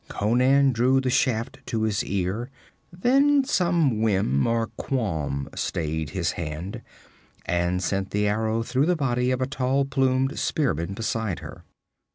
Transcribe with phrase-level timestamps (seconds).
[0.07, 2.49] Conan drew the shaft to his ear
[2.91, 6.81] then some whim or qualm stayed his hand
[7.45, 11.65] and sent the arrow through the body of a tall plumed spearman beside her.